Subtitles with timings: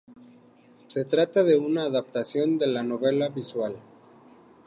[0.87, 3.75] Se trata de una adaptación de la novela visual.